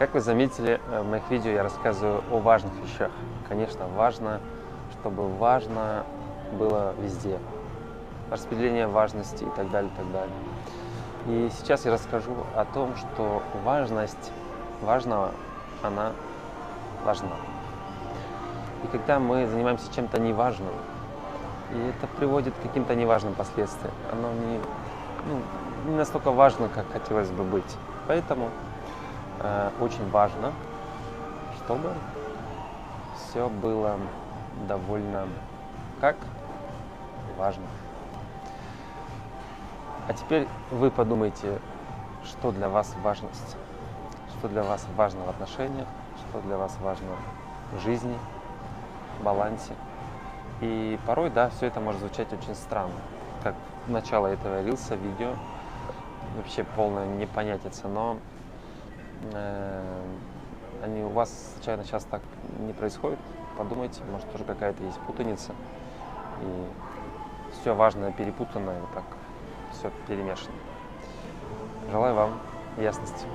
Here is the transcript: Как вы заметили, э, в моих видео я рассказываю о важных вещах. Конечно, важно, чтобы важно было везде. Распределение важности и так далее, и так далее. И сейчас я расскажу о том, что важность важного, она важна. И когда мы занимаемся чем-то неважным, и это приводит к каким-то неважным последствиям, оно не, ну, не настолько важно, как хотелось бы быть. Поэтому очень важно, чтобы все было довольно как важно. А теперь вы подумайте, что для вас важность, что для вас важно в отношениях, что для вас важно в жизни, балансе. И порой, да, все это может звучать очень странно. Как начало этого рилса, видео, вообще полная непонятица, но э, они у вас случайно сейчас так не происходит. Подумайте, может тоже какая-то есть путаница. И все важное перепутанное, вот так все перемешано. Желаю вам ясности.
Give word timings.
Как 0.00 0.14
вы 0.14 0.20
заметили, 0.20 0.80
э, 0.92 1.02
в 1.02 1.10
моих 1.10 1.28
видео 1.28 1.50
я 1.50 1.62
рассказываю 1.62 2.24
о 2.32 2.38
важных 2.38 2.72
вещах. 2.82 3.10
Конечно, 3.46 3.86
важно, 3.86 4.40
чтобы 4.92 5.28
важно 5.28 6.06
было 6.58 6.94
везде. 7.02 7.38
Распределение 8.30 8.86
важности 8.86 9.44
и 9.44 9.50
так 9.54 9.70
далее, 9.70 9.90
и 9.92 9.96
так 9.98 10.10
далее. 10.10 10.34
И 11.26 11.50
сейчас 11.54 11.84
я 11.84 11.92
расскажу 11.92 12.32
о 12.56 12.64
том, 12.64 12.96
что 12.96 13.42
важность 13.62 14.32
важного, 14.80 15.32
она 15.82 16.12
важна. 17.04 17.36
И 18.84 18.86
когда 18.86 19.18
мы 19.18 19.46
занимаемся 19.46 19.94
чем-то 19.94 20.18
неважным, 20.18 20.72
и 21.74 21.78
это 21.78 22.06
приводит 22.16 22.54
к 22.54 22.62
каким-то 22.62 22.94
неважным 22.94 23.34
последствиям, 23.34 23.92
оно 24.10 24.32
не, 24.32 24.60
ну, 25.28 25.90
не 25.90 25.96
настолько 25.98 26.30
важно, 26.30 26.70
как 26.70 26.90
хотелось 26.90 27.28
бы 27.28 27.44
быть. 27.44 27.76
Поэтому 28.08 28.48
очень 29.80 30.08
важно, 30.10 30.52
чтобы 31.56 31.94
все 33.16 33.48
было 33.48 33.96
довольно 34.68 35.26
как 36.00 36.16
важно. 37.38 37.64
А 40.08 40.12
теперь 40.12 40.48
вы 40.70 40.90
подумайте, 40.90 41.60
что 42.24 42.50
для 42.50 42.68
вас 42.68 42.94
важность, 43.02 43.56
что 44.36 44.48
для 44.48 44.62
вас 44.62 44.86
важно 44.96 45.24
в 45.24 45.28
отношениях, 45.30 45.86
что 46.18 46.40
для 46.40 46.56
вас 46.56 46.76
важно 46.80 47.08
в 47.72 47.80
жизни, 47.80 48.18
балансе. 49.22 49.74
И 50.60 50.98
порой, 51.06 51.30
да, 51.30 51.50
все 51.50 51.66
это 51.66 51.80
может 51.80 52.00
звучать 52.00 52.32
очень 52.32 52.54
странно. 52.54 52.94
Как 53.42 53.54
начало 53.86 54.26
этого 54.26 54.62
рилса, 54.62 54.94
видео, 54.96 55.34
вообще 56.36 56.64
полная 56.64 57.06
непонятица, 57.06 57.88
но 57.88 58.16
э, 58.16 58.39
они 60.82 61.02
у 61.02 61.08
вас 61.08 61.54
случайно 61.54 61.84
сейчас 61.84 62.04
так 62.04 62.22
не 62.60 62.72
происходит. 62.72 63.18
Подумайте, 63.56 64.00
может 64.10 64.30
тоже 64.32 64.44
какая-то 64.44 64.82
есть 64.84 64.98
путаница. 65.00 65.52
И 66.42 66.66
все 67.60 67.74
важное 67.74 68.12
перепутанное, 68.12 68.80
вот 68.80 68.92
так 68.94 69.04
все 69.72 69.90
перемешано. 70.06 70.54
Желаю 71.90 72.14
вам 72.14 72.40
ясности. 72.78 73.26